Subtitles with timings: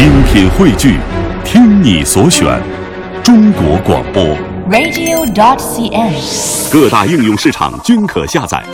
[0.00, 0.96] 精品汇聚，
[1.44, 2.58] 听你所选，
[3.22, 4.24] 中国广播。
[4.70, 6.72] radio.dot.cn，。
[6.72, 8.64] 各大应用市场均可下载。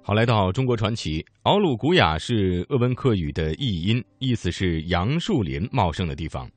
[0.00, 6.48] 好，来到中国传奇，敖鲁古雅是鄂温克语的译音，意思是杨树林茂盛的地方。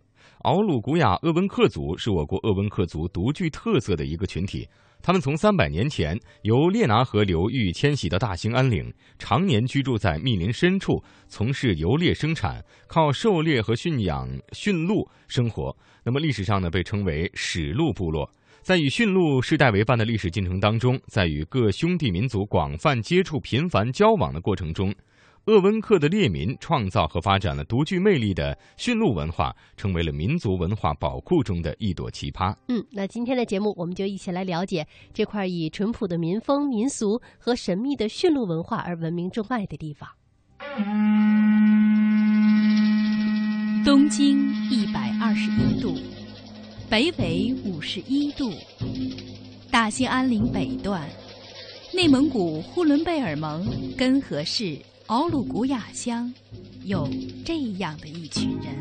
[0.43, 4.69] 敖鲁古雅鄂温克族是我国鄂温克族独具特色的一个群体。
[5.02, 15.75] 他们从三百年前由列拿河流域迁徙到大兴安岭，常年居住在密林深处，从事游猎生产，靠狩猎和驯养驯鹿生活。
[16.04, 18.29] 那么历史上呢，被称为史鹿部落。
[18.61, 24.93] 在与驯鹿世代为伴的历史进程当中，在与各兄弟民族广泛接触、频繁交往的过程中，
[25.49, 32.55] 鄂温克的列民创造和发展了独具魅力的驯鹿文化，成为了民族文化宝库中的一朵奇葩。
[32.67, 40.08] 嗯，那今天的节目，我们就一起来了解这块以淳朴的民风民俗和神秘的驯鹿文化而闻名中外的地方。
[43.83, 45.95] 东经一百二十一度，
[46.91, 48.52] 北纬五十一度，
[49.72, 51.09] 大兴安岭北段，
[51.91, 53.66] 内蒙古呼伦贝尔盟
[53.97, 54.78] 根河市
[55.10, 56.32] 敖鲁古雅乡，
[56.84, 57.10] 有
[57.44, 58.76] 这样的一群人。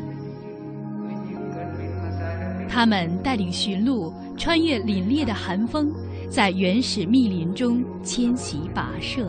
[2.69, 5.91] 他们带领驯鹿穿越凛冽的寒风，
[6.29, 9.27] 在原始密林中迁徙跋涉。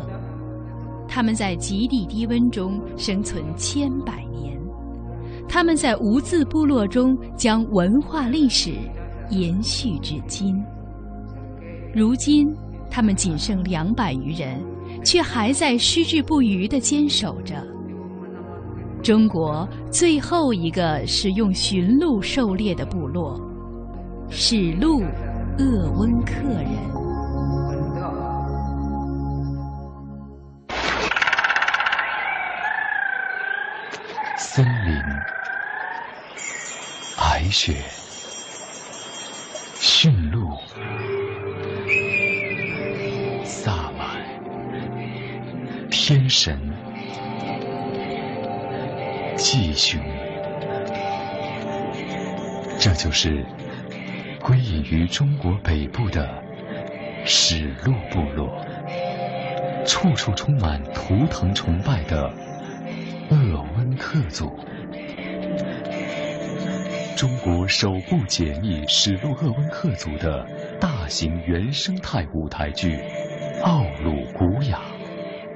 [1.09, 4.61] 他们在极地低温中生存千百年。
[5.49, 8.75] 他们在无字部落中将文化历史
[9.31, 10.55] 延续至今。
[11.95, 12.55] 如今，
[12.91, 14.63] 他们仅剩两百余人，
[15.05, 17.67] 却还在矢志不渝地坚守着。
[19.03, 23.41] 中国最后一个使用驯鹿狩猎的部落——
[24.29, 25.03] 史鹿
[25.59, 26.91] 鄂温克人。
[34.37, 35.03] 森林、
[37.17, 37.83] 皑雪、
[39.79, 40.59] 驯鹿、
[46.11, 46.59] 天神、
[49.37, 50.01] 祭雄，
[52.81, 53.47] 这就是
[54.43, 56.29] 归隐于中国北部的
[57.25, 58.67] 史鹿部落，
[59.87, 62.29] 处处充满图腾崇拜的
[63.31, 64.59] 鄂温克族。
[67.17, 70.45] 中国首部解密史鹿鄂温克族的
[70.81, 72.97] 大型原生态舞台剧
[73.63, 74.81] 《奥鲁古雅》，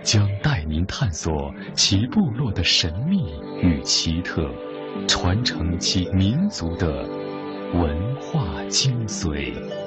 [0.04, 4.48] 将带您探索其部落的神秘与奇特，
[5.08, 7.08] 传承其民族的
[7.72, 9.83] 文化精髓。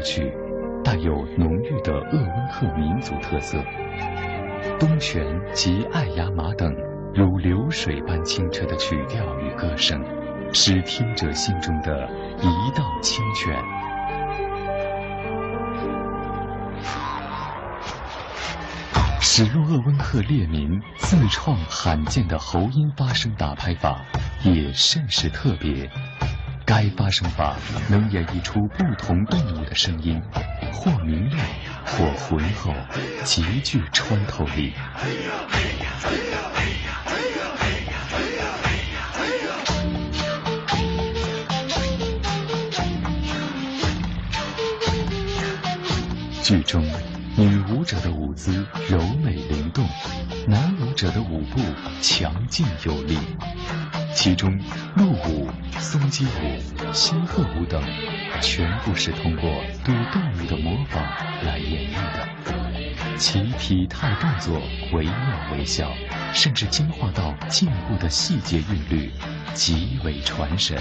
[0.00, 0.32] 曲，
[0.84, 3.58] 带有浓郁的鄂温克民族特色。
[4.78, 6.74] 东泉及爱雅马等
[7.14, 10.02] 如流水般清澈的曲调与歌声，
[10.52, 12.08] 使听者心中的
[12.40, 13.56] 一道清泉。
[19.22, 24.00] 史鹿鄂温克猎民自创罕见的喉音发声打拍法，
[24.42, 25.88] 也甚是特别。
[26.70, 27.56] 该发声法
[27.88, 30.22] 能演绎出不同动物的声音，
[30.72, 31.44] 或明亮，
[31.84, 32.72] 或浑厚，
[33.24, 34.72] 极具穿透力。
[46.40, 46.86] 剧中，
[47.36, 49.84] 女舞者的舞姿柔美灵动，
[50.46, 51.60] 男舞者的舞步
[52.00, 53.18] 强劲有力。
[54.12, 54.58] 其中，
[54.96, 55.48] 鹿舞、
[55.78, 57.82] 松鸡舞、仙鹤舞等，
[58.42, 59.50] 全部是通过
[59.84, 61.02] 对动物的模仿
[61.42, 62.28] 来演绎的。
[63.16, 64.60] 其体态动作
[64.92, 65.14] 惟妙
[65.52, 65.92] 惟肖，
[66.34, 69.10] 甚至精化到进步的细节韵律，
[69.54, 70.76] 极为传神。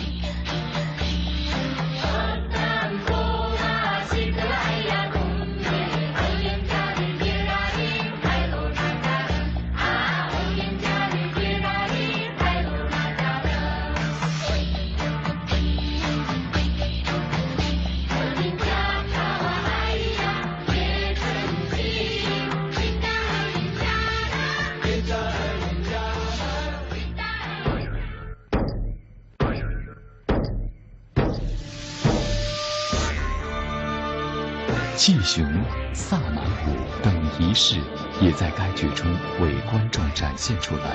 [35.00, 35.50] 祭雄、
[35.94, 37.80] 萨满舞等仪式
[38.20, 39.10] 也在该剧中
[39.40, 40.94] 为观众展现出来。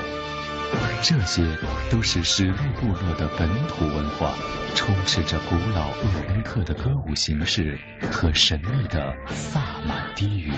[1.03, 1.43] 这些
[1.91, 4.35] 都是史路部落的本土文化，
[4.75, 7.79] 充斥着古老鄂温克的歌舞形式
[8.13, 10.53] 和神秘的萨满低语。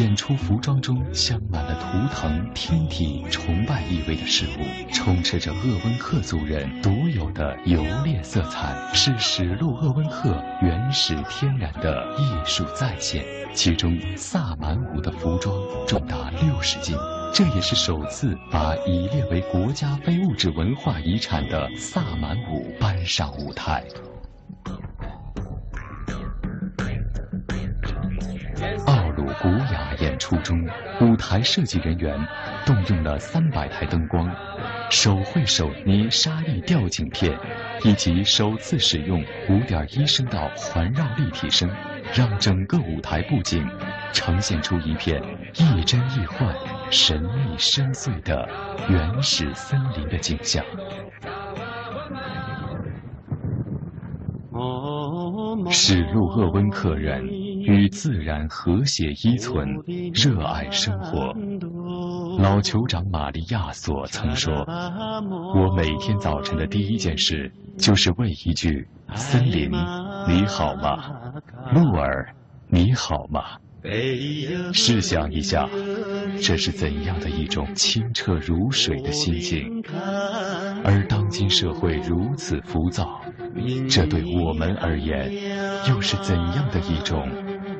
[0.00, 13.22] 演出服装中镶满了图腾、天体、崇拜意味的事物，充斥着鄂温克族人独有的游猎色彩，是史路鄂温克原始天然的艺术再现。
[13.52, 15.54] 其中，萨满舞的服装
[15.86, 16.96] 重达六十斤，
[17.34, 23.84] 这也是首次把已列为国家非物质文化遗产的萨满舞搬上舞台。
[30.30, 30.68] 雅演出中，
[31.00, 32.16] 舞台设计人员
[32.64, 34.30] 动用了三百台灯光、
[34.90, 37.36] 手绘手捏沙粒吊颈片，
[37.84, 41.68] 以及首次使用五点一声道环绕立体声，
[42.14, 43.66] 让整个舞台布景
[44.12, 45.20] 呈现出一片
[45.54, 46.54] 亦真亦幻、
[46.90, 48.48] 神秘深邃的
[48.88, 50.64] 原始森林的景象。
[55.70, 57.39] 史路鄂温克人。
[57.60, 59.68] 与自然和谐依存，
[60.12, 61.34] 热爱生活。
[62.38, 64.54] 老酋长玛利亚索曾说
[65.54, 69.70] ：“我每天早晨的第一件事，就是问一句：‘森林，
[70.28, 70.96] 你好吗？
[71.74, 72.34] 鹿儿，
[72.68, 73.42] 你好吗？’
[74.74, 75.68] 试想一下，
[76.40, 79.82] 这是怎样的一种清澈如水的心境？
[80.84, 83.20] 而当今社会如此浮躁，
[83.88, 85.32] 这对我们而言，
[85.88, 87.26] 又是怎样的一种？”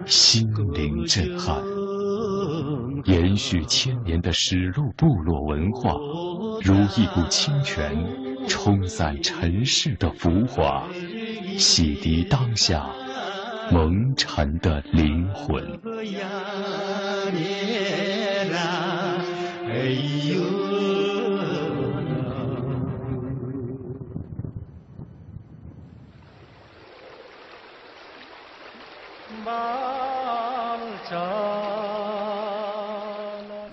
[0.06, 1.62] 心灵震撼，
[3.04, 5.94] 延续千年的史路部落文化，
[6.62, 7.94] 如一股清泉，
[8.48, 10.88] 冲散尘世的浮华，
[11.58, 12.90] 洗涤当下
[13.70, 15.62] 蒙尘的灵魂。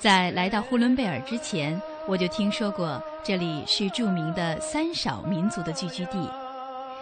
[0.07, 1.77] 在来到呼伦贝尔之前，
[2.07, 6.31] 我就听说过这里是著名的三少民族的聚居地。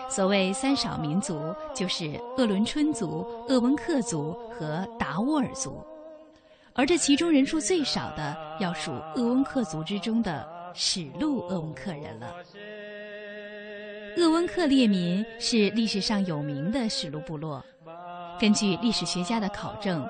[0.10, 5.86] 所谓三少民族，就是鄂伦春族、鄂温克族和达斡尔族，
[6.74, 10.44] 而这其中人数最少的，要数鄂温克族之中的
[10.74, 12.34] 史路鄂温克人了。
[14.18, 17.64] 鄂温克列民是历史上有名的史路部落，
[18.40, 20.04] 根据历史学家的考证。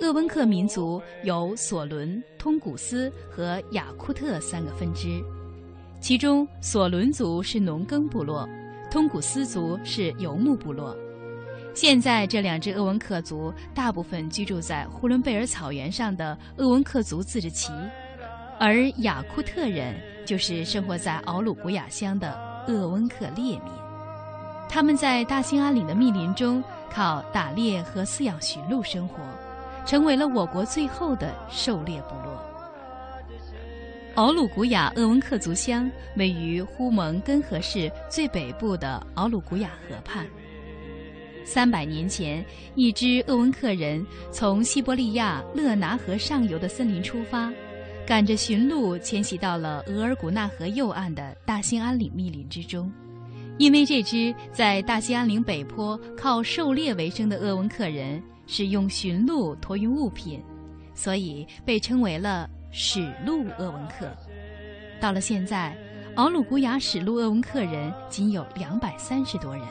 [0.00, 5.22] 鄂温克民族有索伦、通古斯和雅库特三个分支，
[6.00, 8.46] 其中索伦族是农耕部落，
[8.90, 10.96] 通古斯族是游牧部落。
[11.74, 17.72] 现在这两支鄂温克族大部分居住在呼伦贝尔草原上的鄂温克族自治旗，
[18.58, 19.94] 而雅库特人
[20.26, 22.32] 就是生活在敖鲁古雅乡的
[22.68, 23.72] 鄂温克列民，
[24.68, 29.16] 他们在大兴安岭的密林中靠打猎和饲养驯鹿生活。
[29.84, 32.42] 成为了我国最后的狩猎部落。
[34.14, 40.24] 敖鲁古雅鄂温克族乡位于呼蒙根河市最北部的敖鲁古雅河畔。
[41.44, 42.44] 三百年前，
[42.76, 47.52] 一支鄂温克人从西伯利亚勒拿河上游的森林出发，
[48.06, 52.90] 赶着驯鹿迁徙到了额尔古纳河右岸的大兴安岭密林之中。
[53.58, 58.22] 因为这支在大兴安岭北坡靠狩猎为生的鄂温克人。
[58.46, 60.42] 是用驯鹿驮运物品，
[60.94, 64.10] 所以被称为了史路鄂温克。
[65.00, 65.76] 到了现在，
[66.16, 69.66] 敖鲁古雅史路鄂温克人仅有两百三十多人。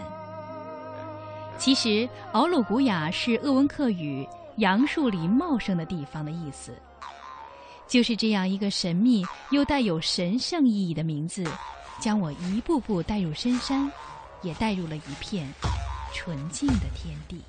[1.57, 4.27] 其实，敖鲁古雅是鄂温克语
[4.57, 6.73] “杨树林茂盛的地方”的意思。
[7.87, 11.43] 就是这样一个神秘又带有神圣意义的名字，
[11.99, 13.89] 将我一步步带入深山，
[14.41, 15.47] 也带入了一片
[16.13, 17.41] 纯净的天地。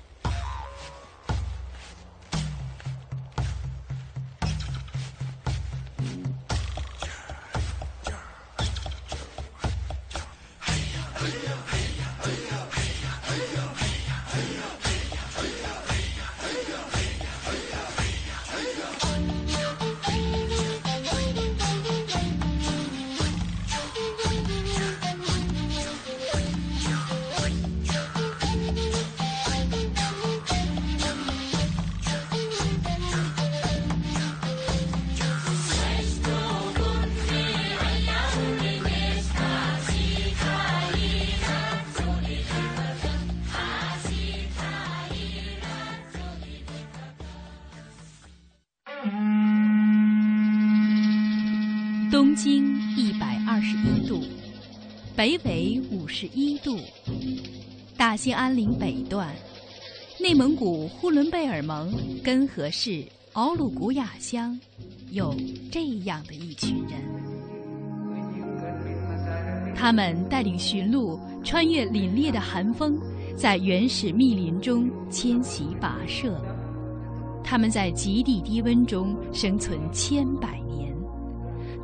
[52.37, 54.21] 一度，
[55.15, 56.77] 北纬五十一度。
[57.95, 59.33] 大兴安岭北段，
[60.19, 64.59] 内蒙古呼伦贝尔盟根河市奥鲁古雅乡，
[65.11, 65.33] 有
[65.71, 66.99] 这样的一群人。
[69.73, 72.99] 他们带领驯鹿穿越凛冽的寒风，
[73.37, 76.37] 在原始密林中迁徙跋涉。
[77.45, 80.84] 他们在极地低温中生存千百年。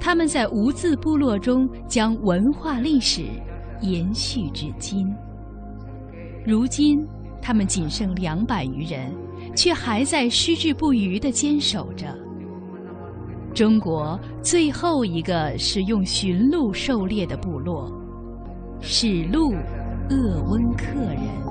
[0.02, 3.26] 他们在无字部落中将文化历史
[3.82, 5.08] 延续至今。
[6.44, 7.08] 如今，
[7.40, 9.14] 他们仅剩两百余人，
[9.56, 12.08] 却还在矢志不渝地坚守着。
[13.54, 17.92] 中国最后一个使用驯鹿狩猎的部落——
[18.82, 19.54] 史鹿
[20.10, 21.51] 鄂温克人。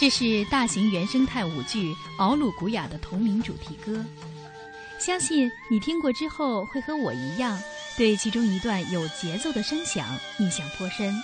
[0.00, 4.02] 这是大型原生态舞剧《敖鲁古雅》的同名主题歌，
[4.98, 7.60] 相信你听过之后会和我一样，
[7.98, 11.14] 对其中一段有节奏的声响印象颇深。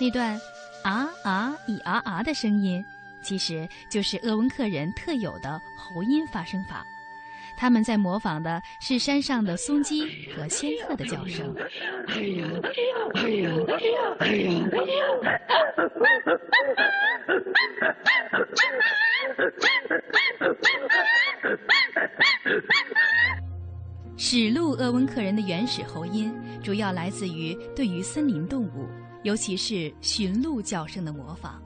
[0.00, 0.34] 那段
[0.82, 2.84] 啊啊咿啊啊的声音，
[3.22, 6.84] 其实就是鄂温克人特有的喉音发声法。
[7.56, 10.04] 他们在模仿的是山上的松鸡
[10.34, 11.54] 和仙鹤的叫声。
[24.16, 26.32] 史鹿鄂温克人的原始喉音，
[26.62, 28.88] 主要来自于对于森林动物，
[29.24, 31.62] 尤其是驯鹿叫声的模仿。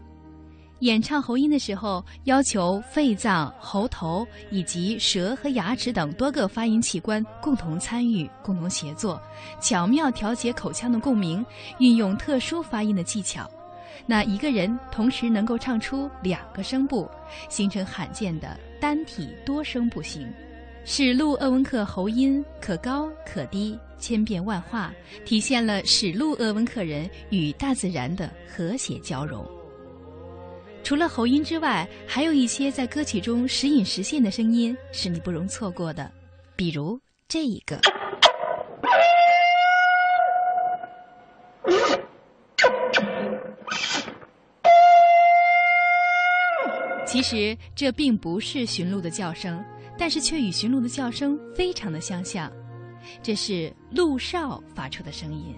[0.81, 9.21] 演唱喉音的时候，要求肺脏、喉头以及舌和牙齿等多个发音器官共同参与、共同协作，
[9.59, 11.45] 巧妙调节口腔的共鸣，
[11.79, 13.51] 运用特殊发音的技巧。
[14.05, 17.09] 那一个人同时能够唱出两个声部，
[17.49, 20.31] 形成罕见的单体多声部型。
[20.85, 24.93] 史路鄂温克喉音可高可低，千变万化，
[25.25, 29.56] 体现了史路鄂温克人与大自然的和谐交融。
[30.87, 36.09] 除了喉音之外，还有一些在歌曲中时隐时现的声音是你不容错过的，
[36.55, 37.77] 比如这一个。
[47.05, 49.61] 其实这并不是驯鹿的叫声，
[49.99, 52.49] 但是却与驯鹿的叫声非常的相像，
[53.21, 55.53] 这是鹿哨发出的声音。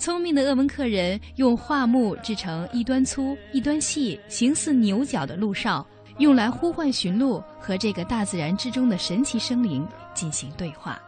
[0.00, 10.98] 聪明的鄂温克人用桦木制成一端粗一端细、形似牛角的鹿哨，用来呼唤驯鹿和这个大自然之中的神奇生灵进行对话。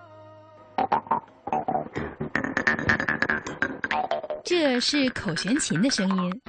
[4.45, 6.41] 这是口弦琴的声音。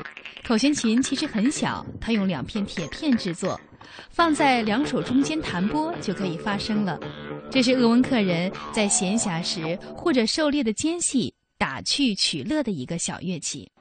[0.45, 3.57] 口弦琴其实很小，它用两片铁片制作，
[4.09, 6.99] 放在两手中间弹拨就可以发声了。
[7.49, 11.33] 这是鄂温克人在闲暇时或者狩猎的间隙。
[11.63, 13.71] 打趣取乐的一个小乐器。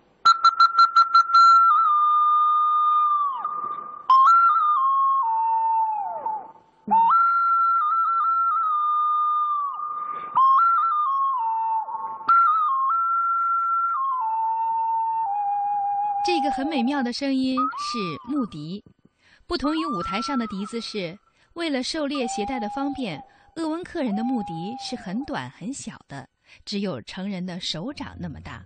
[16.25, 17.99] 这个很美妙的声音是
[18.33, 18.85] 牧笛
[19.49, 21.19] 不同于舞台上的笛子是
[21.55, 23.21] 为了狩猎携带的方便
[23.57, 26.32] 鄂温克人的牧笛是很短很小的。
[26.65, 28.65] 只有成人的手掌那么大。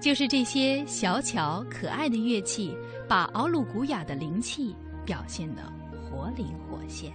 [0.00, 2.76] 就是这些小巧可爱的乐器，
[3.08, 4.74] 把敖鲁古雅的灵气
[5.06, 5.62] 表现得
[6.02, 7.12] 活灵活现。